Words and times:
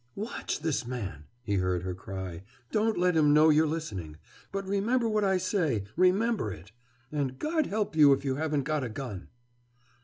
"Watch 0.15 0.61
this 0.61 0.87
man!" 0.87 1.25
he 1.43 1.57
heard 1.57 1.83
her 1.83 1.93
cry. 1.93 2.41
"Don't 2.71 2.97
let 2.97 3.15
him 3.15 3.35
know 3.35 3.49
you're 3.51 3.67
listening. 3.67 4.17
But 4.51 4.65
remember 4.65 5.07
what 5.07 5.23
I 5.23 5.37
say, 5.37 5.83
remember 5.95 6.51
it. 6.51 6.71
And 7.11 7.37
God 7.37 7.67
help 7.67 7.95
you 7.95 8.11
if 8.11 8.25
you 8.25 8.33
haven't 8.37 8.63
got 8.63 8.83
a 8.83 8.89
gun." 8.89 9.27